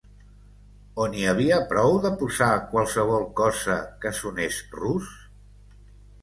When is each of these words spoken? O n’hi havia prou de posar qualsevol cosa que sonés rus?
O 1.01 1.05
n’hi 1.11 1.27
havia 1.31 1.59
prou 1.73 1.97
de 2.05 2.11
posar 2.21 2.47
qualsevol 2.71 3.27
cosa 3.41 3.77
que 4.07 4.13
sonés 4.23 4.59
rus? 4.81 5.13